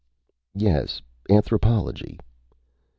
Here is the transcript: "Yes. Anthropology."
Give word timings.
"Yes. 0.55 0.99
Anthropology." 1.29 2.17